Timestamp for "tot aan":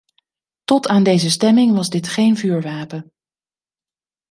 0.63-1.03